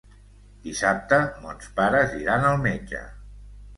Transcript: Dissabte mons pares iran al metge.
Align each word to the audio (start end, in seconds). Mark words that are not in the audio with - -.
Dissabte 0.63 1.19
mons 1.43 1.69
pares 1.81 2.17
iran 2.23 2.47
al 2.53 2.59
metge. 2.67 3.03